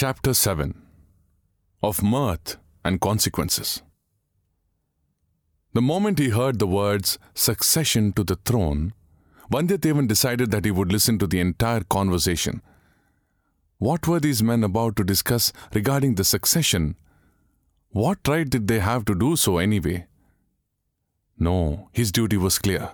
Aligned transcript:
Chapter 0.00 0.32
7 0.32 0.80
Of 1.82 2.02
Mirth 2.02 2.56
and 2.82 3.02
Consequences. 3.02 3.82
The 5.74 5.82
moment 5.82 6.18
he 6.18 6.30
heard 6.30 6.58
the 6.58 6.66
words 6.66 7.18
succession 7.34 8.14
to 8.14 8.24
the 8.24 8.36
throne, 8.36 8.94
Vandiyathevan 9.52 10.08
decided 10.08 10.52
that 10.52 10.64
he 10.64 10.70
would 10.70 10.90
listen 10.90 11.18
to 11.18 11.26
the 11.26 11.38
entire 11.38 11.82
conversation. 11.82 12.62
What 13.76 14.08
were 14.08 14.20
these 14.20 14.42
men 14.42 14.64
about 14.64 14.96
to 14.96 15.04
discuss 15.04 15.52
regarding 15.74 16.14
the 16.14 16.24
succession? 16.24 16.96
What 17.90 18.26
right 18.26 18.48
did 18.48 18.68
they 18.68 18.78
have 18.78 19.04
to 19.04 19.14
do 19.14 19.36
so 19.36 19.58
anyway? 19.58 20.06
No, 21.38 21.90
his 21.92 22.10
duty 22.10 22.38
was 22.38 22.58
clear. 22.58 22.92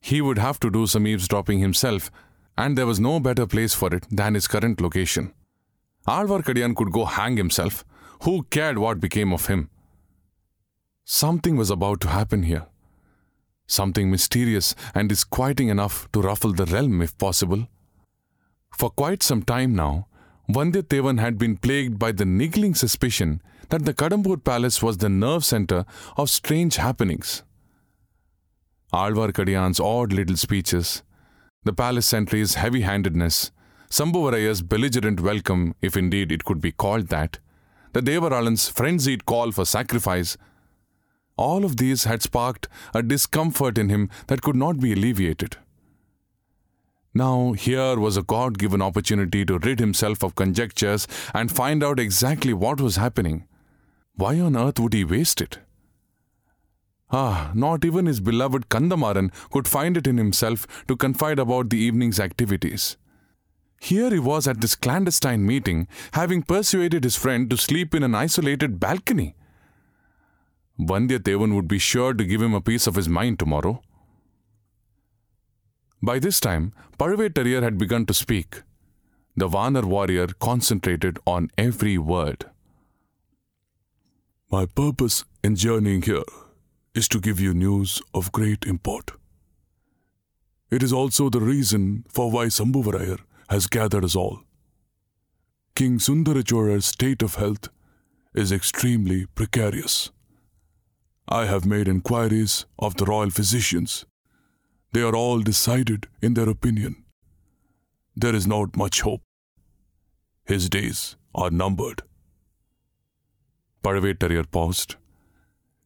He 0.00 0.22
would 0.22 0.38
have 0.38 0.58
to 0.60 0.70
do 0.70 0.86
some 0.86 1.06
eavesdropping 1.06 1.58
himself, 1.58 2.10
and 2.56 2.78
there 2.78 2.86
was 2.86 2.98
no 2.98 3.20
better 3.20 3.46
place 3.46 3.74
for 3.74 3.94
it 3.94 4.06
than 4.10 4.32
his 4.32 4.48
current 4.48 4.80
location. 4.80 5.34
Alvarkadiyan 6.06 6.74
could 6.74 6.92
go 6.92 7.04
hang 7.04 7.36
himself. 7.36 7.84
Who 8.22 8.44
cared 8.44 8.78
what 8.78 9.00
became 9.00 9.32
of 9.32 9.46
him? 9.46 9.70
Something 11.04 11.56
was 11.56 11.70
about 11.70 12.00
to 12.02 12.08
happen 12.08 12.44
here. 12.44 12.66
Something 13.66 14.10
mysterious 14.10 14.74
and 14.94 15.08
disquieting 15.08 15.68
enough 15.68 16.10
to 16.12 16.20
ruffle 16.22 16.52
the 16.52 16.66
realm 16.66 17.02
if 17.02 17.16
possible. 17.18 17.68
For 18.76 18.90
quite 18.90 19.22
some 19.22 19.42
time 19.42 19.74
now, 19.74 20.06
Vandiyathevan 20.48 21.20
had 21.20 21.38
been 21.38 21.56
plagued 21.56 21.98
by 21.98 22.12
the 22.12 22.24
niggling 22.24 22.74
suspicion 22.74 23.40
that 23.70 23.84
the 23.84 23.94
Kadambur 23.94 24.42
palace 24.42 24.82
was 24.82 24.98
the 24.98 25.08
nerve 25.08 25.44
center 25.44 25.84
of 26.16 26.28
strange 26.28 26.76
happenings. 26.76 27.42
Alvarkadiyan's 28.92 29.80
odd 29.80 30.12
little 30.12 30.36
speeches, 30.36 31.02
the 31.64 31.72
palace 31.72 32.06
sentry's 32.06 32.54
heavy 32.54 32.82
handedness, 32.82 33.50
Sambuvaraya's 33.92 34.62
belligerent 34.62 35.20
welcome, 35.20 35.74
if 35.82 35.98
indeed 35.98 36.32
it 36.32 36.46
could 36.46 36.62
be 36.62 36.72
called 36.72 37.08
that, 37.08 37.40
the 37.92 38.00
Devaralan's 38.00 38.66
frenzied 38.70 39.26
call 39.26 39.52
for 39.52 39.66
sacrifice, 39.66 40.38
all 41.36 41.62
of 41.62 41.76
these 41.76 42.04
had 42.04 42.22
sparked 42.22 42.68
a 42.94 43.02
discomfort 43.02 43.76
in 43.76 43.90
him 43.90 44.08
that 44.28 44.40
could 44.40 44.56
not 44.56 44.80
be 44.80 44.94
alleviated. 44.94 45.58
Now, 47.12 47.52
here 47.52 47.98
was 47.98 48.16
a 48.16 48.22
God 48.22 48.56
given 48.58 48.80
opportunity 48.80 49.44
to 49.44 49.58
rid 49.58 49.78
himself 49.78 50.24
of 50.24 50.36
conjectures 50.36 51.06
and 51.34 51.52
find 51.52 51.84
out 51.84 52.00
exactly 52.00 52.54
what 52.54 52.80
was 52.80 52.96
happening. 52.96 53.46
Why 54.14 54.40
on 54.40 54.56
earth 54.56 54.80
would 54.80 54.94
he 54.94 55.04
waste 55.04 55.42
it? 55.42 55.58
Ah, 57.10 57.50
not 57.52 57.84
even 57.84 58.06
his 58.06 58.20
beloved 58.20 58.70
Kandamaran 58.70 59.30
could 59.50 59.68
find 59.68 59.98
it 59.98 60.06
in 60.06 60.16
himself 60.16 60.66
to 60.88 60.96
confide 60.96 61.38
about 61.38 61.68
the 61.68 61.76
evening's 61.76 62.18
activities. 62.18 62.96
Here 63.82 64.10
he 64.10 64.20
was 64.20 64.46
at 64.46 64.60
this 64.60 64.76
clandestine 64.76 65.44
meeting, 65.44 65.88
having 66.12 66.44
persuaded 66.44 67.02
his 67.02 67.16
friend 67.16 67.50
to 67.50 67.56
sleep 67.56 67.96
in 67.96 68.04
an 68.04 68.14
isolated 68.14 68.78
balcony. 68.78 69.34
Vandiyathevan 70.78 71.56
would 71.56 71.66
be 71.66 71.80
sure 71.80 72.14
to 72.14 72.24
give 72.24 72.40
him 72.40 72.54
a 72.54 72.60
piece 72.60 72.86
of 72.86 72.94
his 72.94 73.08
mind 73.08 73.40
tomorrow. 73.40 73.82
By 76.00 76.20
this 76.20 76.38
time, 76.38 76.72
Pazhuvettarayar 76.96 77.64
had 77.64 77.76
begun 77.76 78.06
to 78.06 78.14
speak. 78.14 78.62
The 79.36 79.48
Vanar 79.48 79.84
warrior 79.84 80.28
concentrated 80.28 81.18
on 81.26 81.50
every 81.58 81.98
word. 81.98 82.44
My 84.48 84.64
purpose 84.66 85.24
in 85.42 85.56
journeying 85.56 86.02
here 86.02 86.30
is 86.94 87.08
to 87.08 87.18
give 87.18 87.40
you 87.40 87.52
news 87.52 88.00
of 88.14 88.30
great 88.30 88.64
import. 88.64 89.10
It 90.70 90.84
is 90.84 90.92
also 90.92 91.28
the 91.28 91.40
reason 91.40 92.04
for 92.08 92.30
why 92.30 92.46
Sambhuvarayar 92.46 93.18
has 93.52 93.66
gathered 93.66 94.04
us 94.04 94.16
all. 94.16 94.40
King 95.74 95.98
Sundarachora's 95.98 96.86
state 96.86 97.22
of 97.22 97.34
health 97.34 97.68
is 98.34 98.50
extremely 98.50 99.26
precarious. 99.34 100.10
I 101.28 101.44
have 101.46 101.66
made 101.66 101.86
inquiries 101.86 102.64
of 102.78 102.96
the 102.96 103.04
royal 103.04 103.30
physicians. 103.30 104.06
They 104.92 105.02
are 105.02 105.14
all 105.14 105.40
decided 105.40 106.08
in 106.22 106.34
their 106.34 106.48
opinion. 106.48 106.96
There 108.16 108.34
is 108.34 108.46
not 108.46 108.76
much 108.76 109.02
hope. 109.02 109.22
His 110.44 110.68
days 110.68 111.16
are 111.34 111.50
numbered. 111.50 112.02
Pazhuvettarayar 113.84 114.50
paused. 114.50 114.96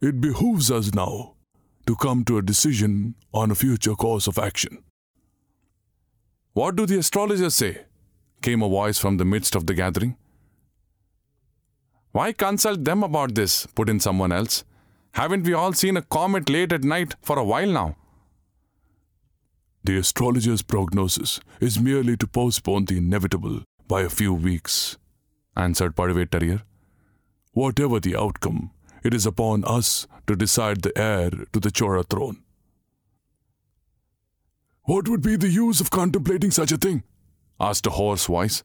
It 0.01 0.21
behooves 0.21 0.71
us 0.71 0.95
now 0.95 1.35
to 1.87 1.97
come 1.97 2.25
to 2.25 2.39
a 2.39 2.43
decision 2.43 3.15
on 3.33 3.51
a 3.51 3.55
future 3.55 3.95
course 3.95 4.27
of 4.27 4.39
action. 4.39 4.83
What 6.57 6.75
do 6.75 6.87
the 6.87 6.99
astrologers 6.99 7.55
say? 7.55 7.83
came 8.41 8.63
a 8.63 8.69
voice 8.71 8.99
from 8.99 9.19
the 9.19 9.27
midst 9.27 9.55
of 9.55 9.67
the 9.67 9.75
gathering. 9.75 10.17
Why 12.13 12.33
consult 12.33 12.83
them 12.83 13.03
about 13.03 13.35
this? 13.35 13.67
put 13.67 13.91
in 13.91 14.01
someone 14.01 14.33
else. 14.33 14.65
Haven't 15.13 15.45
we 15.45 15.53
all 15.53 15.75
seen 15.75 15.99
a 15.99 16.03
comet 16.17 16.49
late 16.49 16.73
at 16.73 16.83
night 16.83 17.15
for 17.21 17.39
a 17.39 17.45
while 17.45 17.71
now? 17.71 17.97
The 19.85 19.99
astrologer's 19.99 20.63
prognosis 20.63 21.41
is 21.61 21.79
merely 21.79 22.17
to 22.17 22.27
postpone 22.27 22.87
the 22.87 22.97
inevitable 22.97 23.61
by 23.87 24.01
a 24.01 24.09
few 24.09 24.33
weeks, 24.33 24.97
answered 25.57 25.95
Pazhuvettarayar. 25.95 26.63
Whatever 27.53 28.01
the 28.01 28.17
outcome, 28.17 28.71
it 29.05 29.13
is 29.13 29.27
upon 29.27 29.63
us 29.65 30.07
to 30.27 30.35
decide 30.35 30.81
the 30.81 30.97
heir 30.99 31.29
to 31.53 31.61
the 31.61 31.71
Chora 31.71 32.09
throne. 32.09 32.46
What 34.87 35.09
would 35.09 35.21
be 35.21 35.37
the 35.37 35.49
use 35.49 35.81
of 35.81 35.91
contemplating 35.91 36.51
such 36.51 36.73
a 36.73 36.77
thing? 36.77 37.03
asked 37.59 37.87
a 37.87 37.91
hoarse 37.91 38.27
voice. 38.27 38.63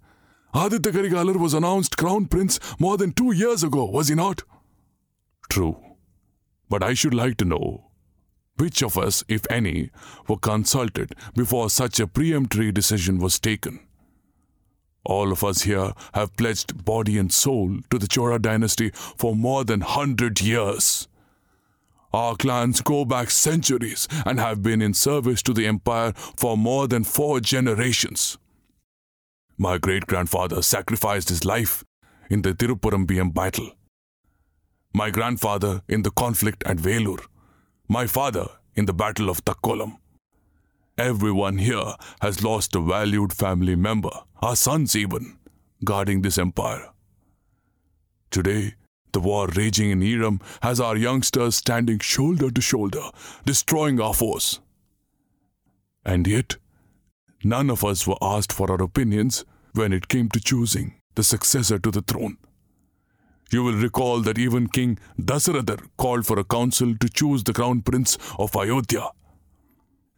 Aditya 0.54 0.92
Karigalar 0.92 1.38
was 1.38 1.54
announced 1.54 1.98
crown 1.98 2.26
prince 2.26 2.59
more 2.80 2.98
than 2.98 3.12
two 3.12 3.32
years 3.32 3.64
ago, 3.64 3.86
was 3.86 4.08
he 4.08 4.16
not? 4.16 4.44
True. 5.50 5.78
But 6.70 6.84
I 6.84 6.94
should 6.94 7.14
like 7.14 7.38
to 7.38 7.46
know 7.46 7.92
which 8.58 8.84
of 8.84 8.98
us, 8.98 9.24
if 9.28 9.50
any, 9.50 9.90
were 10.28 10.38
consulted 10.38 11.16
before 11.36 11.70
such 11.72 12.00
a 12.00 12.06
peremptory 12.06 12.72
decision 12.72 13.18
was 13.18 13.40
taken. 13.40 13.80
All 15.03 15.32
of 15.32 15.44
us 15.44 15.64
here 15.64 15.94
have 16.14 16.38
pledged 16.38 16.86
body 16.86 17.18
and 17.18 17.34
soul 17.34 17.80
to 17.90 17.98
the 17.98 18.08
Chora 18.08 18.40
dynasty 18.40 18.92
for 18.94 19.36
more 19.36 19.64
than 19.64 19.82
hundred 19.82 20.40
years. 20.42 21.08
Our 22.14 22.36
clans 22.36 22.82
go 22.82 23.06
back 23.06 23.30
centuries 23.30 24.08
and 24.26 24.40
have 24.40 24.62
been 24.62 24.82
in 24.82 24.94
service 24.94 25.42
to 25.44 25.54
the 25.54 25.66
empire 25.66 26.14
for 26.16 26.58
more 26.58 26.88
than 26.88 27.04
four 27.04 27.40
generations. 27.40 28.38
My 29.58 29.78
great 29.78 30.08
grandfather 30.08 30.62
sacrificed 30.62 31.30
his 31.30 31.46
life 31.46 31.84
in 32.30 32.42
the 32.42 32.54
Tirupurambiyam 32.54 33.34
battle. 33.34 33.72
My 34.94 35.10
grandfather 35.10 35.84
in 35.88 36.02
the 36.02 36.12
conflict 36.12 36.64
at 36.66 36.78
Velur. 36.78 37.20
My 37.88 38.08
father 38.08 38.48
in 38.76 38.86
the 38.86 38.94
battle 38.94 39.30
of 39.30 39.44
Takkolam. 39.46 39.98
Everyone 40.98 41.58
here 41.58 41.96
has 42.22 42.44
lost 42.44 42.76
a 42.76 42.82
valued 42.82 43.34
family 43.34 43.76
member, 43.76 44.12
our 44.42 44.56
sons 44.56 44.96
even, 44.96 45.38
guarding 45.84 46.22
this 46.22 46.38
empire. 46.38 46.90
Today, 48.30 48.76
the 49.14 49.20
war 49.20 49.48
raging 49.56 49.92
in 49.92 50.02
Eram 50.02 50.40
has 50.62 50.80
our 50.80 50.98
youngsters 50.98 51.56
standing 51.56 52.00
shoulder 52.00 52.50
to 52.52 52.62
shoulder, 52.62 53.10
destroying 53.46 54.00
our 54.00 54.14
foes. 54.14 54.60
And 56.06 56.28
yet, 56.28 56.58
none 57.44 57.70
of 57.70 57.84
us 57.84 58.08
were 58.08 58.18
asked 58.22 58.52
for 58.52 58.72
our 58.72 58.82
opinions 58.82 59.46
when 59.74 59.94
it 59.94 60.08
came 60.08 60.30
to 60.30 60.40
choosing 60.40 60.96
the 61.16 61.24
successor 61.24 61.80
to 61.80 61.92
the 61.92 62.02
throne. 62.02 62.38
You 63.52 63.64
will 63.64 63.76
recall 63.76 64.22
that 64.22 64.38
even 64.38 64.68
King 64.68 64.98
Dasaratha 65.20 65.86
called 65.98 66.26
for 66.26 66.40
a 66.40 66.44
council 66.44 66.96
to 66.98 67.10
choose 67.10 67.44
the 67.44 67.54
crown 67.54 67.82
prince 67.82 68.18
of 68.40 68.56
Ayodhya. 68.56 69.10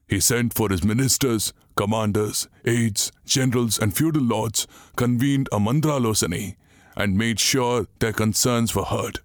He 0.08 0.20
sent 0.20 0.54
for 0.54 0.70
his 0.70 0.84
ministers, 0.84 1.54
commanders, 1.76 2.48
aides, 2.66 3.12
generals, 3.26 3.80
and 3.80 3.96
feudal 3.96 4.22
lords, 4.22 4.68
convened 4.96 5.50
a 5.52 5.58
mandralosani, 5.58 6.56
and 6.96 7.18
made 7.18 7.40
sure 7.40 7.88
their 8.00 8.14
concerns 8.14 8.76
were 8.76 8.86
heard. 8.86 9.20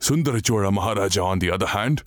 Sundarachora 0.00 0.72
Maharaja, 0.72 1.24
on 1.24 1.38
the 1.40 1.50
other 1.50 1.66
hand, 1.66 2.02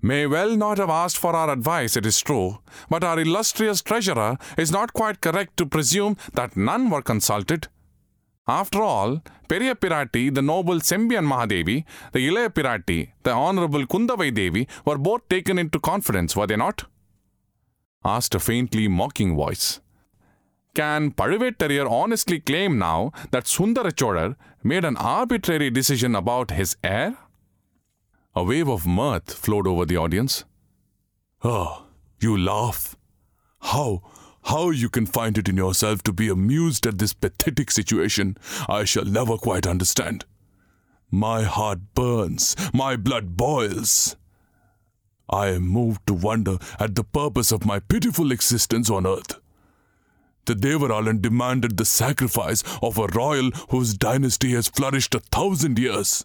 may 0.00 0.26
well 0.26 0.56
not 0.56 0.78
have 0.78 0.90
asked 0.90 1.18
for 1.18 1.34
our 1.34 1.50
advice, 1.50 1.96
it 1.96 2.06
is 2.06 2.20
true, 2.20 2.58
but 2.88 3.04
our 3.04 3.18
illustrious 3.18 3.82
treasurer 3.82 4.38
is 4.56 4.70
not 4.70 4.92
quite 4.92 5.20
correct 5.20 5.56
to 5.56 5.66
presume 5.66 6.16
that 6.34 6.56
none 6.56 6.88
were 6.88 7.02
consulted. 7.02 7.68
After 8.46 8.82
all, 8.82 9.22
Periya 9.48 9.74
Pirati, 9.74 10.34
the 10.34 10.42
noble 10.42 10.76
Sembian 10.76 11.26
Mahadevi, 11.26 11.84
the 12.12 12.28
Ilaya 12.28 12.48
Pirati, 12.48 13.10
the 13.22 13.32
honorable 13.32 13.84
Kundavai 13.86 14.34
Devi 14.34 14.66
were 14.84 14.98
both 14.98 15.28
taken 15.28 15.58
into 15.58 15.78
confidence, 15.78 16.34
were 16.34 16.46
they 16.46 16.56
not? 16.56 16.84
asked 18.04 18.34
a 18.34 18.40
faintly 18.40 18.88
mocking 18.88 19.36
voice. 19.36 19.80
Can 20.74 21.10
Pazhuvettarayar 21.10 21.90
honestly 21.90 22.40
claim 22.40 22.78
now 22.78 23.12
that 23.32 23.44
Sundarachodar 23.44 24.36
made 24.62 24.84
an 24.84 24.96
arbitrary 24.96 25.70
decision 25.70 26.14
about 26.14 26.52
his 26.52 26.76
heir? 26.84 27.16
A 28.36 28.44
wave 28.44 28.68
of 28.68 28.86
mirth 28.86 29.32
flowed 29.32 29.66
over 29.66 29.84
the 29.84 29.96
audience. 29.96 30.44
Ah, 31.42 31.84
you 32.20 32.36
laugh. 32.36 32.96
How, 33.60 34.02
How 34.44 34.70
you 34.70 34.88
can 34.88 35.06
find 35.06 35.36
it 35.36 35.48
in 35.48 35.56
yourself 35.56 36.02
to 36.04 36.12
be 36.12 36.28
amused 36.28 36.86
at 36.86 36.98
this 36.98 37.12
pathetic 37.12 37.70
situation, 37.70 38.36
I 38.68 38.84
shall 38.84 39.04
never 39.04 39.36
quite 39.36 39.66
understand. 39.66 40.24
My 41.10 41.42
heart 41.42 41.94
burns, 41.94 42.56
my 42.72 42.96
blood 42.96 43.36
boils. 43.36 44.16
I 45.28 45.48
am 45.48 45.68
moved 45.68 46.06
to 46.06 46.14
wonder 46.14 46.58
at 46.78 46.94
the 46.94 47.04
purpose 47.04 47.52
of 47.52 47.66
my 47.66 47.80
pitiful 47.80 48.32
existence 48.32 48.88
on 48.88 49.06
earth. 49.06 49.38
The 50.46 50.54
Devaralan 50.54 51.20
demanded 51.20 51.76
the 51.76 51.84
sacrifice 51.84 52.62
of 52.82 52.98
a 52.98 53.06
royal 53.06 53.50
whose 53.68 53.94
dynasty 53.94 54.52
has 54.52 54.68
flourished 54.68 55.14
a 55.14 55.20
thousand 55.20 55.78
years. 55.78 56.24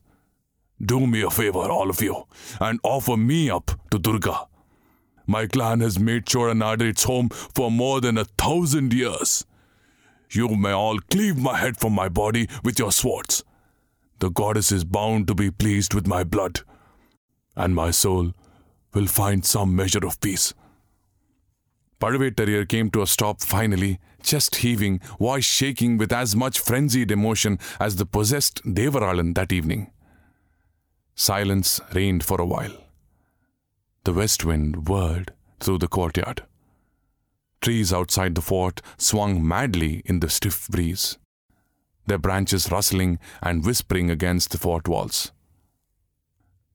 Do 0.84 1.06
me 1.06 1.22
a 1.22 1.30
favor, 1.30 1.60
all 1.60 1.90
of 1.90 2.02
you, 2.02 2.26
and 2.60 2.80
offer 2.84 3.18
me 3.18 3.50
up 3.50 3.72
to 3.92 4.00
Durga. 4.00 4.48
My 5.28 5.48
clan 5.48 5.80
has 5.82 6.00
made 6.00 6.26
Choranadu 6.26 6.90
its 6.90 7.04
home 7.04 7.30
for 7.30 7.72
more 7.72 8.02
than 8.02 8.18
a 8.18 8.26
thousand 8.26 8.94
years. 8.94 9.46
You 10.32 10.50
may 10.50 10.72
all 10.72 11.00
cleave 11.00 11.38
my 11.38 11.58
head 11.58 11.78
from 11.78 11.94
my 11.94 12.10
body 12.10 12.48
with 12.64 12.78
your 12.78 12.92
swords. 12.92 13.44
The 14.20 14.30
goddess 14.30 14.72
is 14.72 14.84
bound 14.84 15.28
to 15.28 15.36
be 15.36 15.52
pleased 15.52 15.94
with 15.94 16.08
my 16.08 16.24
blood, 16.24 16.62
and 17.56 17.76
my 17.76 17.92
soul 17.92 18.34
will 18.94 19.08
find 19.08 19.46
some 19.46 19.76
measure 19.76 20.06
of 20.06 20.20
peace. 20.22 20.54
Pazhuvettarayar 22.06 22.70
came 22.70 22.92
to 22.92 23.02
a 23.02 23.08
stop 23.08 23.42
finally, 23.42 24.00
chest 24.22 24.58
heaving, 24.58 25.00
voice 25.20 25.44
shaking 25.44 25.98
with 25.98 26.14
as 26.14 26.36
much 26.36 26.60
frenzied 26.60 27.10
emotion 27.10 27.58
as 27.80 27.96
the 27.96 28.06
possessed 28.06 28.62
Devaralan 28.64 29.34
that 29.34 29.52
evening. 29.52 29.90
Silence 31.16 31.82
reigned 31.96 32.24
for 32.24 32.40
a 32.40 32.46
while. 32.46 32.78
The 34.04 34.14
west 34.14 34.46
wind 34.46 34.88
whirled 34.88 35.32
through 35.60 35.80
the 35.80 35.88
courtyard. 35.88 36.44
Trees 37.60 37.92
outside 37.92 38.36
the 38.36 38.42
fort 38.42 38.84
swung 38.98 39.46
madly 39.48 40.04
in 40.06 40.20
the 40.20 40.30
stiff 40.30 40.68
breeze, 40.68 41.18
their 42.06 42.20
branches 42.20 42.72
rustling 42.72 43.18
and 43.42 43.66
whispering 43.66 44.12
against 44.12 44.52
the 44.52 44.60
fort 44.60 44.88
walls. 44.88 45.32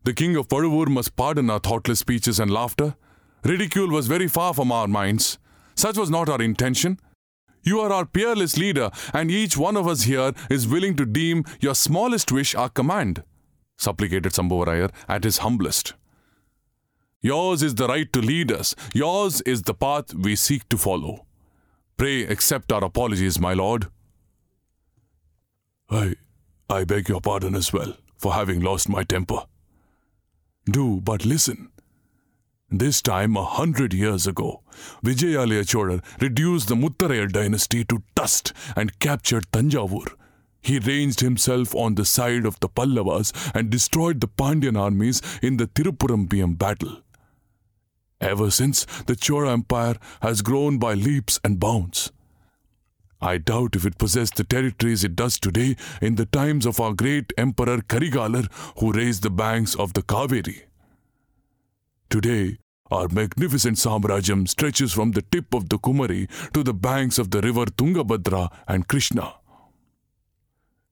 The 0.03 0.13
king 0.13 0.35
of 0.35 0.49
Pazhavur 0.49 0.89
must 0.89 1.15
pardon 1.15 1.51
our 1.51 1.61
thoughtless 1.61 2.01
speeches 2.01 2.41
and 2.41 2.51
laughter. 2.51 2.97
Ridicule 3.45 3.91
was 3.91 4.07
very 4.07 4.29
far 4.29 4.55
from 4.55 4.71
our 4.73 4.87
minds. 4.87 5.39
Such 5.75 5.97
was 5.97 6.11
not 6.11 6.29
our 6.29 6.43
intention. 6.43 6.99
You 7.63 7.81
are 7.81 7.93
our 7.93 8.07
peerless 8.07 8.57
leader, 8.57 8.91
and 9.13 9.31
each 9.31 9.57
one 9.57 9.77
of 9.77 9.87
us 9.87 10.03
here 10.03 10.33
is 10.49 10.67
willing 10.67 10.97
to 10.97 11.05
deem 11.07 11.45
your 11.61 11.75
smallest 11.75 12.33
wish 12.33 12.55
our 12.55 12.69
command 12.69 13.23
supplicated 13.81 14.33
Sambhavarayar 14.33 14.91
at 15.09 15.25
his 15.25 15.39
humblest. 15.39 15.95
Yours 17.23 17.63
is 17.63 17.75
the 17.75 17.89
right 17.89 18.11
to 18.13 18.21
lead 18.21 18.53
us, 18.53 18.75
yours 18.95 19.41
is 19.43 19.63
the 19.63 19.75
path 19.75 20.15
we 20.15 20.37
seek 20.37 20.69
to 20.69 20.79
follow. 20.79 21.27
Pray 21.97 22.23
accept 22.25 22.73
our 22.73 22.85
apologies, 22.85 23.39
my 23.39 23.53
lord. 23.53 23.87
I, 25.91 26.15
I 26.69 26.85
beg 26.85 27.09
your 27.09 27.21
pardon 27.21 27.55
as 27.55 27.73
well 27.73 27.95
for 28.17 28.33
having 28.35 28.61
lost 28.61 28.89
my 28.89 29.03
temper. 29.03 29.45
Do 30.65 31.01
but 31.01 31.25
listen. 31.25 31.71
This 32.71 33.03
time, 33.03 33.37
a 33.37 33.45
hundred 33.45 33.93
years 33.93 34.27
ago, 34.27 34.63
Vijayalaya 35.05 35.67
Cholar 35.67 36.01
reduced 36.21 36.69
the 36.69 36.77
Muttarayar 36.77 37.31
dynasty 37.31 37.85
to 37.85 38.03
dust 38.15 38.53
and 38.77 38.97
captured 39.01 39.51
Tanjavur, 39.53 40.15
he 40.63 40.79
ranged 40.79 41.21
himself 41.21 41.75
on 41.75 41.95
the 41.95 42.05
side 42.05 42.45
of 42.45 42.61
the 42.61 42.69
Pallavas 42.69 43.33
and 43.55 43.71
destroyed 43.71 44.21
the 44.21 44.29
Pandyan 44.29 44.79
armies 44.79 45.23
in 45.43 45.57
the 45.57 45.67
Tiruppurambiam 45.67 46.59
battle. 46.59 47.03
Ever 48.21 48.51
since, 48.51 48.85
the 49.07 49.17
Chola 49.17 49.53
Empire 49.53 49.97
has 50.21 50.43
grown 50.43 50.79
by 50.79 50.95
leaps 50.95 51.41
and 51.43 51.59
bounds. 51.59 52.13
I 53.23 53.39
doubt 53.39 53.77
if 53.77 53.87
it 53.87 53.99
possessed 53.99 54.37
the 54.37 54.45
territories 54.45 55.05
it 55.05 55.17
does 55.17 55.39
today 55.39 55.77
in 56.01 56.17
the 56.17 56.27
times 56.27 56.67
of 56.67 56.81
our 56.81 56.93
great 56.93 57.33
Emperor 57.37 57.79
Karigalar 57.79 58.51
who 58.79 58.93
raised 58.93 59.23
the 59.23 59.31
banks 59.31 59.75
of 59.75 59.95
the 59.95 60.03
Kaveri. 60.03 60.63
Today, 62.11 62.59
our 62.91 63.07
magnificent 63.07 63.77
Samrajam 63.77 64.49
stretches 64.49 64.93
from 64.93 65.13
the 65.13 65.23
tip 65.23 65.55
of 65.55 65.69
the 65.69 65.79
Kumari 65.79 66.29
to 66.53 66.65
the 66.65 66.75
banks 66.75 67.21
of 67.21 67.31
the 67.31 67.41
river 67.41 67.67
Tungabhadra 67.67 68.51
and 68.67 68.89
Krishna. 68.89 69.35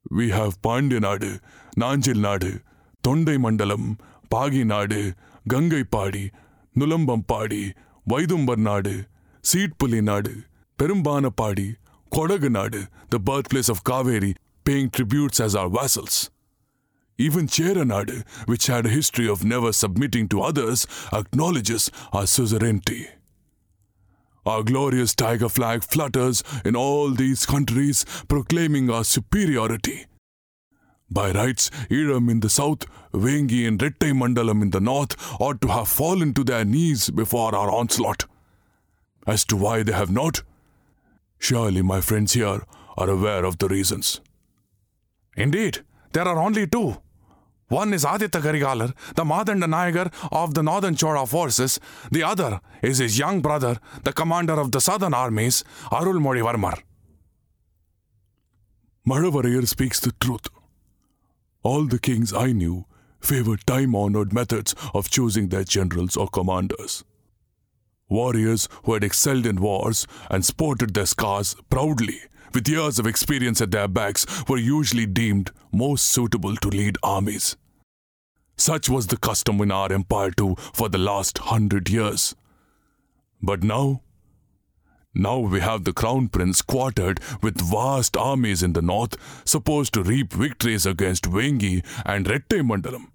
We 0.09 0.31
have 0.31 0.63
Pandyanadu, 0.63 1.41
Nanjil 1.77 2.21
Nadu, 2.27 2.61
Tondai 3.03 3.37
Mandalam, 3.37 3.99
Pagi 4.31 4.63
Nadu, 4.63 5.17
Gangai 5.49 5.91
Padi, 5.91 6.31
Nulambam 6.77 7.27
Padi, 7.27 7.75
Vaidumbar 8.09 8.57
Nadu, 8.57 9.07
Seedpuli 9.43 10.01
Nadu, 10.01 10.45
Perumbana 10.79 11.35
Padi, 11.35 11.79
Kodaganadu, 12.13 12.87
the 13.11 13.19
birthplace 13.19 13.69
of 13.69 13.83
Kaveri, 13.83 14.37
paying 14.65 14.89
tributes 14.89 15.41
as 15.41 15.57
our 15.57 15.69
vassals. 15.69 16.31
Even 17.21 17.49
Cheranadu, 17.49 18.25
which 18.47 18.69
had 18.69 18.87
a 18.87 18.91
history 18.91 19.29
of 19.29 19.45
never 19.45 19.73
submitting 19.73 20.29
to 20.29 20.41
others, 20.41 20.87
acknowledges 21.13 21.91
our 22.13 22.29
suzerainty. 22.29 23.09
Our 24.47 24.63
glorious 24.63 25.17
tiger 25.17 25.49
flag 25.49 25.83
flutters 25.83 26.45
in 26.65 26.77
all 26.77 27.11
these 27.11 27.45
countries, 27.45 28.07
proclaiming 28.29 28.89
our 28.89 29.03
superiority. 29.03 30.07
By 31.11 31.33
rights, 31.33 31.71
Iram 31.91 32.29
in 32.29 32.41
the 32.41 32.49
south, 32.49 32.87
Vengi 33.13 33.67
and 33.67 33.81
Rettai 33.81 34.13
Mandalam 34.13 34.63
in 34.63 34.71
the 34.71 34.81
north 34.81 35.17
ought 35.41 35.61
to 35.63 35.69
have 35.69 35.89
fallen 35.89 36.35
to 36.35 36.45
their 36.45 36.65
knees 36.65 37.11
before 37.11 37.55
our 37.55 37.71
onslaught. 37.71 38.27
As 39.27 39.45
to 39.47 39.57
why 39.57 39.83
they 39.83 39.93
have 39.93 40.11
not, 40.11 40.43
surely 41.39 41.83
my 41.83 42.01
friends 42.01 42.35
here 42.35 42.63
are 42.97 43.11
aware 43.11 43.45
of 43.45 43.59
the 43.59 43.69
reasons. 43.69 44.21
Indeed, 45.37 45.81
there 46.13 46.29
are 46.29 46.39
only 46.39 46.67
two. 46.67 46.97
One 47.69 47.93
is 47.93 48.05
Aditya 48.05 48.41
Karigalar, 48.41 48.95
the 49.15 49.25
Madanda 49.25 49.67
Nayagar 49.67 50.11
of 50.33 50.55
the 50.55 50.63
northern 50.63 50.95
Chola 50.97 51.27
forces. 51.27 51.79
The 52.11 52.23
other 52.23 52.61
is 52.83 52.99
his 52.99 53.19
young 53.19 53.43
brother, 53.43 53.79
the 54.05 54.13
commander 54.13 54.55
of 54.55 54.73
the 54.73 54.81
southern 54.81 55.13
armies, 55.13 55.65
Arulmozhi 55.93 56.43
Varmar. 56.43 56.83
Mazhavarayar 59.07 59.67
speaks 59.69 60.01
the 60.01 60.13
truth. 60.13 60.49
All 61.63 61.85
the 61.85 61.99
kings 61.99 62.33
I 62.33 62.53
knew 62.53 62.87
favored 63.21 63.67
time 63.67 63.95
honored 63.95 64.33
methods 64.33 64.75
of 64.95 65.11
choosing 65.11 65.49
their 65.49 65.65
generals 65.65 66.17
or 66.17 66.29
commanders. 66.29 67.05
Warriors 68.09 68.69
who 68.85 68.95
had 68.95 69.05
excelled 69.05 69.47
in 69.47 69.61
wars 69.61 70.07
and 70.31 70.45
sported 70.45 70.95
their 70.95 71.07
scars 71.07 71.55
proudly 71.71 72.21
with 72.55 72.69
years 72.69 72.99
of 72.99 73.07
experience 73.07 73.61
at 73.61 73.71
their 73.71 73.89
backs, 73.89 74.27
were 74.49 74.59
usually 74.59 75.07
deemed 75.07 75.51
most 75.73 76.07
suitable 76.07 76.57
to 76.57 76.69
lead 76.69 76.99
armies. 77.03 77.57
Such 78.57 78.89
was 78.89 79.07
the 79.07 79.17
custom 79.17 79.61
in 79.61 79.71
our 79.71 79.93
empire 79.93 80.31
too 80.31 80.57
for 80.73 80.89
the 80.89 80.99
last 80.99 81.39
hundred 81.39 81.89
years. 81.89 82.35
But 83.41 83.63
now, 83.63 84.03
now 85.15 85.39
we 85.39 85.61
have 85.61 85.85
the 85.85 85.93
crown 85.93 86.29
prince 86.29 86.63
quartered 86.63 87.21
with 87.43 87.61
vast 87.61 88.17
armies 88.17 88.63
in 88.63 88.73
the 88.73 88.83
north, 88.83 89.17
supposed 89.45 89.95
to 89.95 90.03
reap 90.03 90.33
victories 90.33 90.87
against 90.87 91.25
Vengi 91.25 91.85
and 92.05 92.27
Rettai 92.27 92.63
Mandalam. 92.63 93.07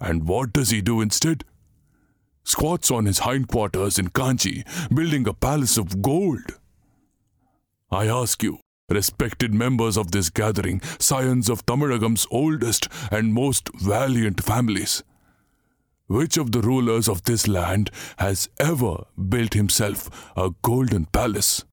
And 0.00 0.28
what 0.28 0.52
does 0.52 0.70
he 0.70 0.82
do 0.82 1.00
instead? 1.00 1.44
Squats 2.44 2.90
on 2.90 3.06
his 3.06 3.20
hindquarters 3.20 3.98
in 3.98 4.08
Kanchi, 4.08 4.64
building 4.94 5.26
a 5.28 5.32
palace 5.32 5.76
of 5.76 6.02
gold. 6.02 6.58
I 7.90 8.06
ask 8.06 8.42
you, 8.42 8.58
respected 8.88 9.54
members 9.54 9.96
of 9.96 10.10
this 10.10 10.30
gathering, 10.30 10.80
scions 10.98 11.48
of 11.48 11.64
Tamaragam's 11.66 12.26
oldest 12.30 12.88
and 13.10 13.32
most 13.32 13.70
valiant 13.74 14.42
families. 14.42 15.02
Which 16.06 16.36
of 16.36 16.52
the 16.52 16.60
rulers 16.60 17.08
of 17.08 17.22
this 17.22 17.48
land 17.48 17.90
has 18.18 18.48
ever 18.58 19.04
built 19.28 19.54
himself 19.54 20.30
a 20.36 20.50
golden 20.62 21.06
palace? 21.06 21.64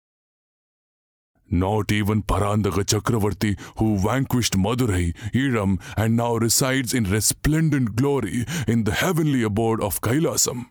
Not 1.52 1.92
even 1.92 2.22
Parandaga 2.24 2.84
Chakravarti, 2.84 3.60
who 3.78 3.98
vanquished 3.98 4.54
Madurai, 4.54 5.16
Iram, 5.34 5.80
and 5.98 6.16
now 6.16 6.36
resides 6.36 6.94
in 6.94 7.06
resplendent 7.06 7.96
glory 7.96 8.46
in 8.68 8.84
the 8.84 8.94
heavenly 8.94 9.44
abode 9.44 9.82
of 9.82 10.02
Kailasam, 10.02 10.68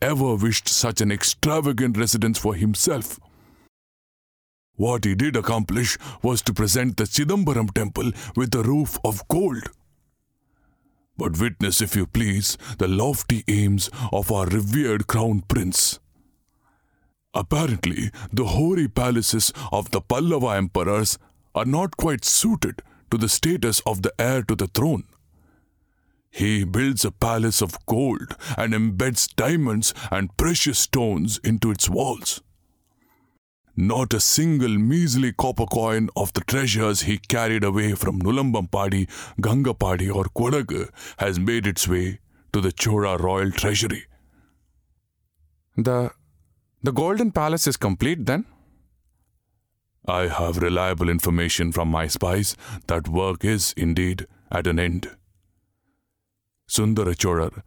ever 0.00 0.36
wished 0.36 0.68
such 0.68 1.00
an 1.00 1.10
extravagant 1.10 1.96
residence 1.96 2.38
for 2.38 2.54
himself. 2.54 3.18
What 4.76 5.04
he 5.04 5.14
did 5.14 5.36
accomplish 5.36 5.98
was 6.22 6.40
to 6.42 6.54
present 6.54 6.96
the 6.96 7.04
Chidambaram 7.04 7.72
temple 7.72 8.12
with 8.36 8.54
a 8.54 8.62
roof 8.62 8.98
of 9.04 9.26
gold. 9.28 9.64
But 11.16 11.38
witness, 11.38 11.80
if 11.80 11.94
you 11.94 12.06
please, 12.06 12.56
the 12.78 12.88
lofty 12.88 13.44
aims 13.46 13.90
of 14.12 14.32
our 14.32 14.46
revered 14.46 15.06
crown 15.06 15.42
prince. 15.46 15.98
Apparently, 17.34 18.10
the 18.32 18.44
hoary 18.44 18.88
palaces 18.88 19.52
of 19.72 19.90
the 19.90 20.00
Pallava 20.00 20.56
emperors 20.56 21.18
are 21.54 21.64
not 21.64 21.96
quite 21.96 22.24
suited 22.24 22.82
to 23.10 23.18
the 23.18 23.28
status 23.28 23.80
of 23.80 24.02
the 24.02 24.12
heir 24.18 24.42
to 24.42 24.54
the 24.54 24.66
throne. 24.66 25.04
He 26.30 26.64
builds 26.64 27.04
a 27.04 27.10
palace 27.10 27.60
of 27.60 27.76
gold 27.86 28.36
and 28.56 28.72
embeds 28.72 29.34
diamonds 29.34 29.92
and 30.10 30.34
precious 30.36 30.78
stones 30.78 31.38
into 31.44 31.70
its 31.70 31.88
walls. 31.88 32.42
Not 33.76 34.12
a 34.12 34.20
single 34.20 34.76
measly 34.78 35.32
copper 35.32 35.66
coin 35.66 36.08
of 36.14 36.32
the 36.34 36.42
treasures 36.42 37.02
he 37.02 37.18
carried 37.18 37.64
away 37.64 37.94
from 37.94 38.20
Nulambampadi, 38.20 39.08
Gangapadi, 39.40 40.14
or 40.14 40.24
Kodagu 40.24 40.90
has 41.18 41.38
made 41.38 41.66
its 41.66 41.88
way 41.88 42.20
to 42.52 42.60
the 42.60 42.72
Chola 42.72 43.16
royal 43.16 43.50
treasury. 43.50 44.04
The 45.76 46.10
the 46.82 46.92
golden 46.92 47.30
palace 47.30 47.66
is 47.66 47.76
complete 47.76 48.26
then? 48.26 48.44
I 50.06 50.26
have 50.26 50.58
reliable 50.58 51.08
information 51.08 51.70
from 51.70 51.88
my 51.88 52.08
spies 52.08 52.56
that 52.88 53.08
work 53.08 53.44
is 53.44 53.72
indeed 53.76 54.26
at 54.50 54.66
an 54.66 54.80
end. 54.80 55.08
Sundara 56.66 57.14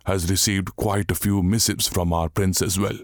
has 0.05 0.29
received 0.29 0.75
quite 0.75 1.11
a 1.11 1.15
few 1.15 1.43
missives 1.43 1.87
from 1.87 2.11
our 2.11 2.27
prince 2.27 2.61
as 2.61 2.77
well. 2.79 2.97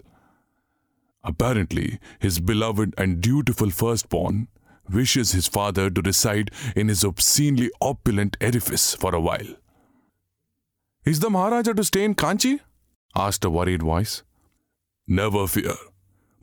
Apparently, 1.24 1.98
his 2.18 2.40
beloved 2.40 2.92
and 2.98 3.20
dutiful 3.20 3.70
firstborn 3.70 4.48
wishes 4.92 5.32
his 5.32 5.46
father 5.46 5.88
to 5.88 6.02
reside 6.02 6.50
in 6.74 6.88
his 6.88 7.04
obscenely 7.04 7.70
opulent 7.80 8.36
edifice 8.40 8.94
for 8.94 9.14
a 9.14 9.20
while. 9.20 9.56
Is 11.04 11.20
the 11.20 11.30
Maharaja 11.30 11.72
to 11.72 11.84
stay 11.84 12.04
in 12.04 12.14
Kanchi? 12.14 12.60
asked 13.14 13.44
a 13.44 13.50
worried 13.50 13.82
voice. 13.82 14.22
Never 15.06 15.46
fear. 15.46 15.74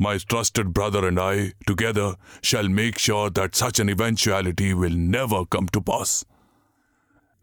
My 0.01 0.17
trusted 0.17 0.71
brother 0.73 1.05
and 1.05 1.19
I, 1.19 1.51
together, 1.67 2.15
shall 2.41 2.69
make 2.69 2.97
sure 2.97 3.29
that 3.31 3.53
such 3.53 3.79
an 3.79 3.89
eventuality 3.89 4.73
will 4.73 4.95
never 4.95 5.45
come 5.45 5.67
to 5.73 5.81
pass. 5.81 6.23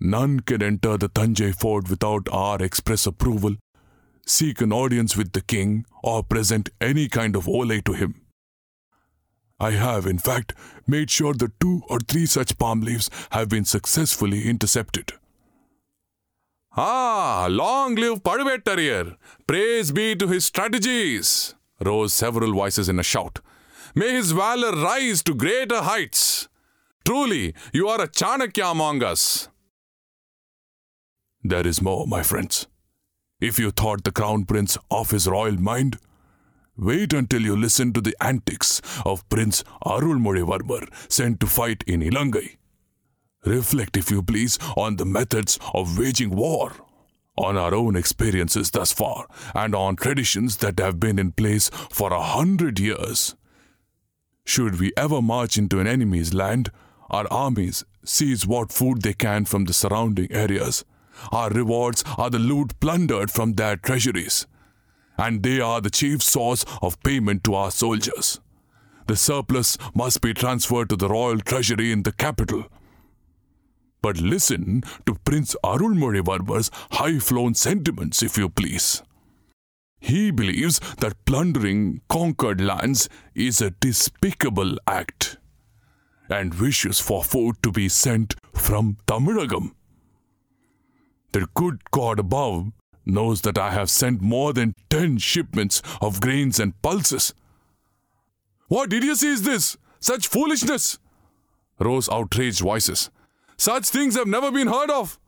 None 0.01 0.41
can 0.41 0.63
enter 0.63 0.97
the 0.97 1.11
Tanjai 1.11 1.55
fort 1.55 1.91
without 1.91 2.29
our 2.33 2.63
express 2.63 3.07
approval, 3.07 3.57
seek 4.27 4.63
an 4.63 4.73
audience 4.73 5.19
with 5.19 5.33
the 5.33 5.43
king, 5.43 5.85
or 6.03 6.23
present 6.23 6.71
any 6.81 7.09
kind 7.09 7.37
of 7.37 7.47
ole 7.47 7.79
to 7.83 7.93
him. 7.93 8.23
I 9.61 9.73
have, 9.73 10.07
in 10.07 10.19
fact, 10.19 10.55
made 10.87 11.11
sure 11.11 11.35
that 11.35 11.61
two 11.61 11.83
or 11.91 11.99
three 12.01 12.25
such 12.25 12.57
palm 12.57 12.81
leaves 12.81 13.11
have 13.33 13.51
been 13.51 13.67
successfully 13.67 14.49
intercepted. 14.49 15.13
Ah, 16.75 17.49
long 17.51 17.97
live 17.97 18.23
Pazhuvettarayar! 18.23 19.17
Praise 19.47 19.93
be 19.93 20.17
to 20.17 20.29
his 20.29 20.47
strategies! 20.47 21.55
Rose 21.80 22.12
several 22.12 22.52
voices 22.52 22.88
in 22.88 22.99
a 22.99 23.02
shout. 23.02 23.40
May 23.95 24.12
his 24.12 24.33
valor 24.33 24.73
rise 24.73 25.23
to 25.25 25.35
greater 25.35 25.83
heights. 25.83 26.49
Truly, 27.04 27.54
you 27.73 27.88
are 27.88 28.00
a 28.00 28.09
Chanakya 28.09 28.71
among 28.71 29.02
us. 29.02 29.49
There 31.42 31.66
is 31.66 31.80
more, 31.80 32.06
my 32.06 32.23
friends. 32.23 32.66
If 33.40 33.59
you 33.59 33.71
thought 33.71 34.04
the 34.04 34.12
crown 34.12 34.45
prince 34.45 34.76
off 34.90 35.11
his 35.11 35.28
royal 35.28 35.61
mind, 35.61 35.99
wait 36.76 37.12
until 37.12 37.42
you 37.42 37.56
listen 37.56 37.92
to 37.92 38.00
the 38.00 38.16
antics 38.21 38.80
of 39.04 39.28
Prince 39.28 39.62
Arulmozhivarmar 39.85 40.88
sent 41.11 41.40
to 41.40 41.47
fight 41.47 41.85
in 41.87 42.00
Ilangai. 42.00 42.56
Reflect, 43.45 43.97
if 43.97 44.11
you 44.11 44.23
please, 44.23 44.59
on 44.76 44.97
the 44.97 45.04
methods 45.04 45.59
of 45.73 45.99
waging 45.99 46.35
war 46.35 46.73
on 47.37 47.57
our 47.57 47.75
own 47.75 47.97
experiences 47.97 48.71
thus 48.71 48.93
far 48.93 49.26
and 49.55 49.75
on 49.75 49.97
traditions 49.97 50.57
that 50.59 50.78
have 50.78 50.99
been 50.99 51.19
in 51.19 51.33
place 51.33 51.69
for 51.90 52.12
a 52.12 52.23
hundred 52.23 52.78
years. 52.81 53.35
Should 54.45 54.78
we 54.81 54.93
ever 54.97 55.21
march 55.21 55.59
into 55.59 55.81
an 55.81 55.87
enemy's 55.87 56.33
land, 56.33 56.71
our 57.11 57.26
armies 57.31 57.85
seize 58.05 58.47
what 58.47 58.73
food 58.73 59.02
they 59.02 59.12
can 59.12 59.45
from 59.45 59.64
the 59.64 59.73
surrounding 59.73 60.31
areas. 60.33 60.85
Our 61.33 61.50
rewards 61.50 62.05
are 62.19 62.31
the 62.31 62.38
loot 62.38 62.78
plundered 62.81 63.31
from 63.31 63.55
their 63.55 63.76
treasuries, 63.76 64.47
and 65.19 65.43
they 65.43 65.61
are 65.61 65.81
the 65.81 65.90
chief 65.90 66.23
source 66.23 66.64
of 66.83 67.02
payment 67.02 67.43
to 67.45 67.55
our 67.55 67.71
soldiers. 67.71 68.40
The 69.07 69.16
surplus 69.16 69.78
must 69.95 70.21
be 70.21 70.35
transferred 70.35 70.88
to 70.90 70.97
the 70.97 71.09
royal 71.09 71.38
treasury 71.38 71.93
in 71.93 72.02
the 72.02 72.12
capital 72.12 72.66
but 74.03 74.19
listen 74.19 74.83
to 75.05 75.15
Prince 75.25 75.57
Arulmozhivarmar's 75.65 76.71
high-flown 76.93 77.55
sentiments, 77.55 78.23
if 78.23 78.37
you 78.38 78.49
please. 78.49 79.03
He 79.99 80.31
believes 80.31 80.79
that 80.99 81.25
plundering 81.25 82.00
conquered 82.09 82.61
lands 82.61 83.09
is 83.35 83.61
a 83.61 83.71
despicable 83.71 84.76
act 84.87 85.38
and 86.29 86.55
wishes 86.55 87.00
for 87.00 87.25
food 87.25 87.57
to 87.62 87.73
be 87.73 87.88
sent 87.88 88.35
from 88.53 88.97
Tamilagam. 89.07 89.73
The 91.33 91.49
good 91.55 91.91
God 91.91 92.19
above 92.19 92.73
knows 93.05 93.43
that 93.43 93.59
I 93.59 93.71
have 93.71 93.91
sent 93.91 94.21
more 94.21 94.53
than 94.53 94.75
ten 94.91 95.19
shipments 95.19 95.83
of 96.00 96.21
grains 96.21 96.59
and 96.59 96.81
pulses. 96.83 97.35
What 98.69 98.93
idiocy 98.93 99.29
is 99.29 99.43
this? 99.43 99.76
Such 100.00 100.29
foolishness! 100.29 100.99
rose 101.79 102.09
outraged 102.09 102.61
voices. 102.61 103.11
Such 103.57 103.87
things 103.87 104.17
have 104.17 104.27
never 104.27 104.51
been 104.51 104.69
heard 104.69 104.91
of. 104.91 105.19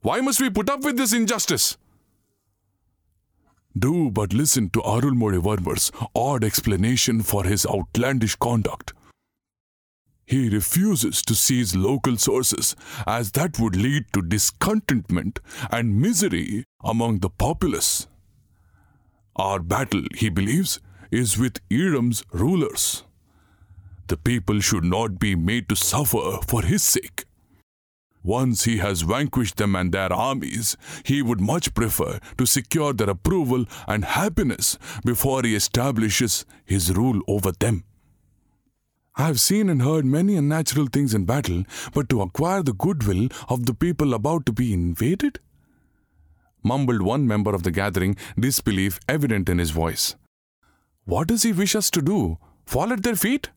Why 0.00 0.20
must 0.20 0.40
we 0.40 0.50
put 0.50 0.70
up 0.70 0.84
with 0.84 0.96
this 0.96 1.12
injustice? 1.12 1.76
Do 3.76 4.10
but 4.10 4.32
listen 4.32 4.70
to 4.70 4.80
Arulmozhivarmar's 4.80 5.92
odd 6.14 6.44
explanation 6.44 7.22
for 7.22 7.44
his 7.44 7.66
outlandish 7.66 8.36
conduct. 8.36 8.92
He 10.26 10.48
refuses 10.50 11.22
to 11.22 11.34
seize 11.34 11.74
local 11.74 12.16
sources 12.16 12.76
as 13.06 13.32
that 13.32 13.58
would 13.58 13.76
lead 13.76 14.04
to 14.12 14.20
discontentment 14.20 15.40
and 15.70 16.00
misery 16.00 16.64
among 16.84 17.20
the 17.20 17.30
populace. 17.30 18.06
Our 19.36 19.60
battle, 19.60 20.02
he 20.14 20.28
believes, 20.28 20.80
is 21.10 21.38
with 21.38 21.60
Elam's 21.70 22.24
rulers. 22.32 23.04
The 24.08 24.16
people 24.16 24.60
should 24.60 24.84
not 24.84 25.18
be 25.18 25.34
made 25.34 25.68
to 25.68 25.76
suffer 25.76 26.38
for 26.46 26.62
his 26.62 26.82
sake. 26.82 27.24
Once 28.28 28.64
he 28.64 28.76
has 28.76 29.00
vanquished 29.00 29.56
them 29.56 29.74
and 29.74 29.90
their 29.90 30.12
armies, 30.12 30.76
he 31.02 31.22
would 31.22 31.40
much 31.40 31.72
prefer 31.72 32.18
to 32.36 32.44
secure 32.44 32.92
their 32.92 33.08
approval 33.08 33.64
and 33.86 34.04
happiness 34.04 34.76
before 35.02 35.42
he 35.42 35.54
establishes 35.54 36.44
his 36.66 36.94
rule 36.94 37.22
over 37.26 37.52
them. 37.52 37.84
I 39.16 39.28
have 39.28 39.40
seen 39.40 39.70
and 39.70 39.80
heard 39.80 40.04
many 40.04 40.36
unnatural 40.36 40.88
things 40.92 41.14
in 41.14 41.24
battle, 41.24 41.64
but 41.94 42.10
to 42.10 42.20
acquire 42.20 42.62
the 42.62 42.74
goodwill 42.74 43.28
of 43.48 43.64
the 43.64 43.72
people 43.72 44.12
about 44.12 44.44
to 44.44 44.52
be 44.52 44.74
invaded? 44.74 45.40
Mumbled 46.62 47.00
one 47.00 47.26
member 47.26 47.54
of 47.54 47.62
the 47.62 47.70
gathering, 47.70 48.14
disbelief 48.38 49.00
evident 49.08 49.48
in 49.48 49.56
his 49.56 49.70
voice. 49.70 50.16
What 51.06 51.28
does 51.28 51.44
he 51.44 51.52
wish 51.54 51.74
us 51.74 51.90
to 51.92 52.02
do? 52.02 52.36
Fall 52.66 52.92
at 52.92 53.04
their 53.04 53.16
feet? 53.16 53.48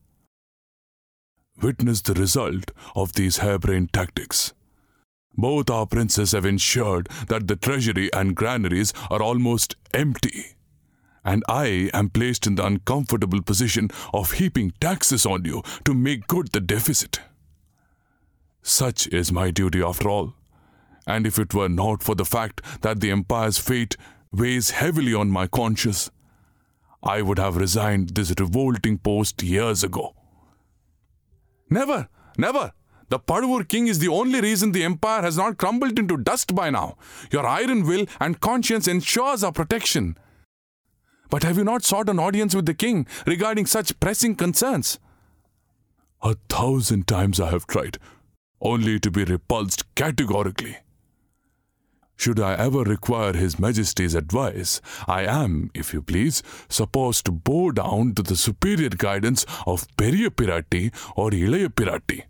Witness 1.60 2.00
the 2.00 2.14
result 2.14 2.70
of 2.96 3.12
these 3.12 3.36
harebrained 3.36 3.92
tactics. 3.92 4.54
Both 5.36 5.70
our 5.70 5.86
princes 5.86 6.32
have 6.32 6.44
ensured 6.44 7.08
that 7.28 7.48
the 7.48 7.56
treasury 7.56 8.12
and 8.12 8.36
granaries 8.36 8.92
are 9.10 9.22
almost 9.22 9.76
empty. 9.94 10.56
And 11.24 11.42
I 11.48 11.90
am 11.94 12.10
placed 12.10 12.46
in 12.46 12.56
the 12.56 12.66
uncomfortable 12.66 13.42
position 13.42 13.90
of 14.12 14.32
heaping 14.32 14.72
taxes 14.80 15.24
on 15.24 15.44
you 15.44 15.62
to 15.84 15.94
make 15.94 16.26
good 16.26 16.52
the 16.52 16.60
deficit. 16.60 17.20
Such 18.62 19.06
is 19.08 19.32
my 19.32 19.50
duty 19.50 19.82
after 19.82 20.08
all. 20.08 20.34
And 21.06 21.26
if 21.26 21.38
it 21.38 21.54
were 21.54 21.68
not 21.68 22.02
for 22.02 22.14
the 22.14 22.24
fact 22.24 22.62
that 22.82 23.00
the 23.00 23.10
empire's 23.10 23.58
fate 23.58 23.96
weighs 24.32 24.70
heavily 24.70 25.14
on 25.14 25.30
my 25.30 25.46
conscience, 25.46 26.10
I 27.02 27.22
would 27.22 27.38
have 27.38 27.56
resigned 27.56 28.10
this 28.10 28.32
revolting 28.38 28.98
post 28.98 29.42
years 29.42 29.82
ago. 29.82 30.14
Never, 31.68 32.08
never, 32.38 32.72
the 33.12 33.18
Pazhuvur 33.18 33.68
king 33.68 33.88
is 33.88 33.98
the 33.98 34.08
only 34.08 34.40
reason 34.40 34.72
the 34.72 34.84
empire 34.84 35.20
has 35.20 35.36
not 35.36 35.58
crumbled 35.58 35.98
into 35.98 36.16
dust 36.16 36.54
by 36.54 36.70
now. 36.70 36.96
Your 37.30 37.46
iron 37.46 37.86
will 37.86 38.06
and 38.18 38.40
conscience 38.40 38.88
ensures 38.88 39.44
our 39.44 39.52
protection. 39.52 40.16
But 41.28 41.42
have 41.42 41.58
you 41.58 41.64
not 41.64 41.84
sought 41.84 42.08
an 42.08 42.18
audience 42.18 42.54
with 42.54 42.64
the 42.64 42.72
king 42.72 43.06
regarding 43.26 43.66
such 43.66 44.00
pressing 44.00 44.34
concerns? 44.34 44.98
A 46.22 46.36
thousand 46.48 47.06
times 47.06 47.38
I 47.38 47.50
have 47.50 47.66
tried, 47.66 47.98
only 48.62 48.98
to 49.00 49.10
be 49.10 49.24
repulsed 49.24 49.94
categorically. 49.94 50.78
Should 52.16 52.40
I 52.40 52.54
ever 52.54 52.82
require 52.82 53.34
His 53.34 53.58
Majesty's 53.58 54.14
advice, 54.14 54.80
I 55.06 55.24
am, 55.26 55.70
if 55.74 55.92
you 55.92 56.00
please, 56.00 56.42
supposed 56.70 57.26
to 57.26 57.32
bow 57.32 57.72
down 57.72 58.14
to 58.14 58.22
the 58.22 58.36
superior 58.36 58.88
guidance 58.88 59.44
of 59.66 59.86
Periya 59.98 60.30
Piratti 60.30 60.94
or 61.14 61.30
Ilaya 61.30 61.68
Piratti. 61.68 62.22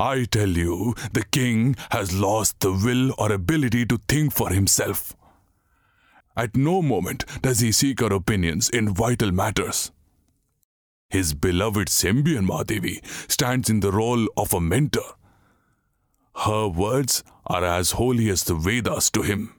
I 0.00 0.24
tell 0.24 0.48
you, 0.48 0.94
the 1.12 1.24
king 1.30 1.76
has 1.90 2.14
lost 2.14 2.60
the 2.60 2.72
will 2.72 3.12
or 3.18 3.30
ability 3.30 3.84
to 3.84 3.98
think 4.08 4.32
for 4.32 4.48
himself. 4.48 5.14
At 6.34 6.56
no 6.56 6.80
moment 6.80 7.26
does 7.42 7.60
he 7.60 7.70
seek 7.70 8.00
our 8.02 8.14
opinions 8.14 8.70
in 8.70 8.94
vital 8.94 9.30
matters. 9.30 9.90
His 11.10 11.34
beloved 11.34 11.88
Sembian 11.88 12.46
Mahadevi 12.46 13.04
stands 13.30 13.68
in 13.68 13.80
the 13.80 13.92
role 13.92 14.26
of 14.38 14.54
a 14.54 14.60
mentor. 14.60 15.16
Her 16.46 16.66
words 16.68 17.22
are 17.46 17.64
as 17.64 17.90
holy 17.90 18.30
as 18.30 18.44
the 18.44 18.54
Vedas 18.54 19.10
to 19.10 19.20
him. 19.20 19.54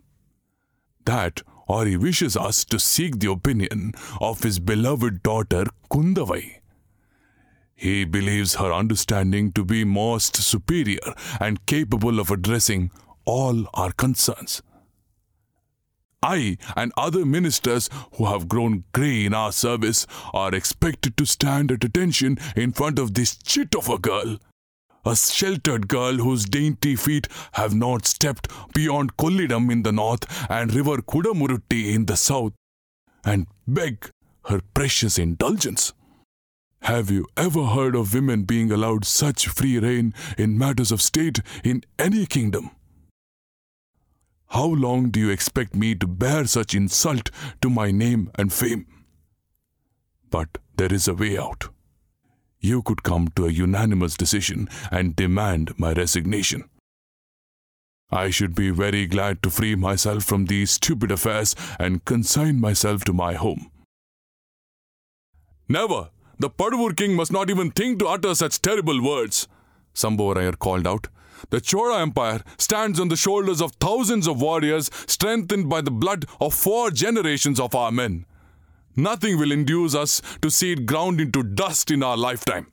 That, 1.05 1.43
or 1.67 1.85
he 1.85 1.97
wishes 1.97 2.35
us 2.35 2.65
to 2.65 2.79
seek 2.79 3.19
the 3.19 3.29
opinion 3.29 3.93
of 4.19 4.41
his 4.41 4.57
beloved 4.57 5.21
daughter 5.21 5.65
Kundavai, 5.91 6.60
He 7.81 8.05
believes 8.05 8.55
her 8.55 8.71
understanding 8.71 9.53
to 9.53 9.65
be 9.65 9.83
most 9.83 10.35
superior 10.35 11.15
and 11.39 11.65
capable 11.65 12.19
of 12.19 12.29
addressing 12.29 12.91
all 13.25 13.65
our 13.73 13.91
concerns. 13.91 14.61
I 16.21 16.57
and 16.75 16.93
other 16.95 17.25
ministers 17.25 17.89
who 18.17 18.25
have 18.25 18.47
grown 18.47 18.83
grey 18.93 19.25
in 19.25 19.33
our 19.33 19.51
service 19.51 20.05
are 20.31 20.53
expected 20.53 21.17
to 21.17 21.25
stand 21.25 21.71
at 21.71 21.83
attention 21.83 22.37
in 22.55 22.71
front 22.71 22.99
of 22.99 23.15
this 23.15 23.35
chit 23.35 23.73
of 23.73 23.89
a 23.89 23.97
girl. 23.97 24.37
A 25.03 25.15
sheltered 25.15 25.87
girl 25.87 26.17
whose 26.17 26.45
dainty 26.45 26.95
feet 26.95 27.27
have 27.53 27.73
not 27.73 28.05
stepped 28.05 28.47
beyond 28.75 29.17
Kollidam 29.17 29.71
in 29.71 29.81
the 29.81 29.91
north 29.91 30.27
and 30.51 30.71
river 30.71 30.97
Kudamurutti 30.97 31.95
in 31.95 32.05
the 32.05 32.15
south, 32.15 32.53
and 33.25 33.47
beg 33.67 34.11
her 34.45 34.61
precious 34.75 35.17
indulgence. 35.17 35.93
Have 36.81 37.11
you 37.11 37.27
ever 37.37 37.65
heard 37.67 37.95
of 37.95 38.13
women 38.13 38.43
being 38.43 38.71
allowed 38.71 39.05
such 39.05 39.47
free 39.47 39.77
rein 39.77 40.15
in 40.35 40.57
matters 40.57 40.91
of 40.91 40.99
state 40.99 41.39
in 41.63 41.83
any 41.99 42.25
kingdom? 42.25 42.71
How 44.47 44.65
long 44.65 45.11
do 45.11 45.19
you 45.19 45.29
expect 45.29 45.75
me 45.75 45.93
to 45.95 46.07
bear 46.07 46.45
such 46.45 46.73
insult 46.73 47.29
to 47.61 47.69
my 47.69 47.91
name 47.91 48.31
and 48.35 48.51
fame? 48.51 48.87
But 50.31 50.57
there 50.75 50.91
is 50.91 51.07
a 51.07 51.13
way 51.13 51.37
out. 51.37 51.69
You 52.59 52.81
could 52.81 53.03
come 53.03 53.27
to 53.35 53.45
a 53.45 53.51
unanimous 53.51 54.17
decision 54.17 54.67
and 54.89 55.15
demand 55.15 55.77
my 55.77 55.93
resignation. 55.93 56.63
I 58.09 58.31
should 58.31 58.55
be 58.55 58.71
very 58.71 59.05
glad 59.05 59.43
to 59.43 59.51
free 59.51 59.75
myself 59.75 60.23
from 60.23 60.45
these 60.45 60.71
stupid 60.71 61.11
affairs 61.11 61.55
and 61.79 62.03
consign 62.05 62.59
myself 62.59 63.05
to 63.05 63.13
my 63.13 63.35
home. 63.35 63.71
Never! 65.69 66.09
The 66.41 66.49
Pazhuvur 66.49 66.97
king 66.97 67.15
must 67.15 67.31
not 67.31 67.51
even 67.51 67.69
think 67.69 67.99
to 67.99 68.07
utter 68.07 68.33
such 68.33 68.63
terrible 68.63 68.99
words, 68.99 69.47
Sambhavarayar 69.93 70.57
called 70.57 70.87
out. 70.87 71.07
The 71.51 71.61
Chola 71.61 72.01
Empire 72.01 72.41
stands 72.57 72.99
on 72.99 73.09
the 73.09 73.15
shoulders 73.15 73.61
of 73.61 73.73
thousands 73.73 74.27
of 74.27 74.41
warriors 74.41 74.89
strengthened 75.05 75.69
by 75.69 75.81
the 75.81 75.91
blood 75.91 76.25
of 76.39 76.55
four 76.55 76.89
generations 76.89 77.59
of 77.59 77.75
our 77.75 77.91
men. 77.91 78.25
Nothing 78.95 79.37
will 79.37 79.51
induce 79.51 79.93
us 79.93 80.19
to 80.41 80.49
see 80.49 80.71
it 80.71 80.87
ground 80.87 81.21
into 81.21 81.43
dust 81.43 81.91
in 81.91 82.01
our 82.01 82.17
lifetime. 82.17 82.71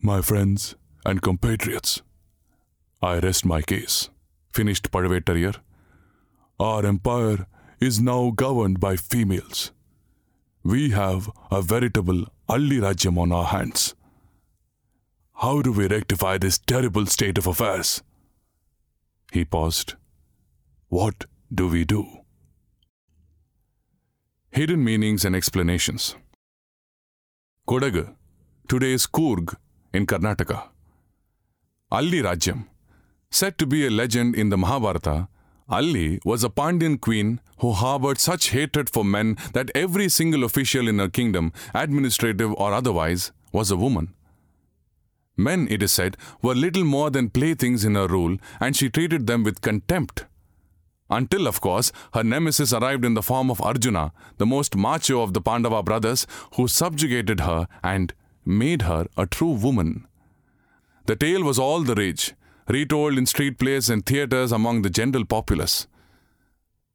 My 0.00 0.22
friends 0.22 0.76
and 1.04 1.20
compatriots, 1.20 2.00
I 3.02 3.18
rest 3.18 3.44
my 3.44 3.60
case, 3.60 4.08
finished 4.50 4.90
Pazhuvettarayar. 4.90 5.56
Our 6.58 6.86
empire 6.86 7.46
is 7.80 8.00
now 8.00 8.30
governed 8.30 8.80
by 8.80 8.96
females. 8.96 9.73
We 10.66 10.90
have 10.92 11.30
a 11.50 11.60
veritable 11.60 12.24
Alli 12.48 12.78
Rajyam 12.78 13.18
on 13.18 13.32
our 13.32 13.44
hands. 13.44 13.94
How 15.34 15.60
do 15.60 15.70
we 15.70 15.88
rectify 15.88 16.38
this 16.38 16.56
terrible 16.56 17.04
state 17.04 17.36
of 17.36 17.46
affairs? 17.46 18.02
He 19.30 19.44
paused. 19.44 19.92
What 20.88 21.26
do 21.54 21.68
we 21.68 21.84
do? 21.84 22.06
Hidden 24.52 24.82
meanings 24.82 25.26
and 25.26 25.36
explanations. 25.36 26.16
Kodagu, 27.68 28.14
today's 28.66 29.06
Coorg 29.06 29.56
in 29.92 30.06
Karnataka. 30.06 30.68
Alli 31.92 32.22
Rajyam. 32.22 32.68
Said 33.30 33.58
to 33.58 33.66
be 33.66 33.86
a 33.86 33.90
legend 33.90 34.34
in 34.34 34.48
the 34.48 34.56
Mahabharata, 34.56 35.28
Alli 35.70 36.20
was 36.24 36.44
a 36.44 36.50
Pandyan 36.50 37.00
queen 37.00 37.40
who 37.58 37.72
harbored 37.72 38.18
such 38.18 38.50
hatred 38.50 38.90
for 38.90 39.04
men 39.04 39.36
that 39.54 39.70
every 39.74 40.08
single 40.08 40.44
official 40.44 40.88
in 40.88 40.98
her 40.98 41.08
kingdom, 41.08 41.52
administrative 41.72 42.52
or 42.54 42.74
otherwise, 42.74 43.32
was 43.52 43.70
a 43.70 43.76
woman. 43.76 44.12
Men, 45.36 45.66
it 45.70 45.82
is 45.82 45.92
said, 45.92 46.16
were 46.42 46.54
little 46.54 46.84
more 46.84 47.10
than 47.10 47.30
playthings 47.30 47.84
in 47.84 47.94
her 47.94 48.06
rule, 48.06 48.36
and 48.60 48.76
she 48.76 48.90
treated 48.90 49.26
them 49.26 49.42
with 49.42 49.62
contempt. 49.62 50.26
Until, 51.10 51.46
of 51.46 51.60
course, 51.60 51.92
her 52.12 52.22
nemesis 52.22 52.72
arrived 52.72 53.04
in 53.04 53.14
the 53.14 53.22
form 53.22 53.50
of 53.50 53.60
Arjuna, 53.60 54.12
the 54.38 54.46
most 54.46 54.76
macho 54.76 55.22
of 55.22 55.32
the 55.32 55.40
Pandava 55.40 55.82
brothers, 55.82 56.26
who 56.56 56.68
subjugated 56.68 57.40
her 57.40 57.66
and 57.82 58.12
made 58.44 58.82
her 58.82 59.06
a 59.16 59.26
true 59.26 59.52
woman. 59.52 60.06
The 61.06 61.16
tale 61.16 61.42
was 61.42 61.58
all 61.58 61.82
the 61.82 61.94
rage, 61.94 62.34
retold 62.68 63.18
in 63.18 63.26
street 63.26 63.58
plays 63.58 63.90
and 63.90 64.04
theatres 64.06 64.52
among 64.52 64.82
the 64.82 64.90
general 64.90 65.24
populace. 65.24 65.86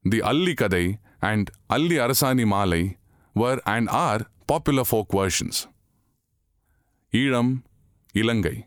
The 0.04 0.22
Alli 0.22 0.56
Kadai 0.56 1.00
and 1.22 1.52
Alli 1.70 1.96
Arasani 1.96 2.46
Malai 2.46 2.96
were 3.36 3.62
and 3.66 3.90
are 3.90 4.26
popular 4.48 4.84
folk 4.84 5.12
versions. 5.12 5.68
Elam, 7.14 7.64
Ilangai, 8.16 8.66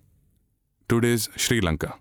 today's 0.88 1.28
Sri 1.36 1.60
Lanka. 1.60 1.94